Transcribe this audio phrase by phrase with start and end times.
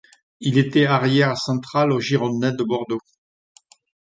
[0.39, 3.01] Il était arrière central aux Girondins de Bordeaux.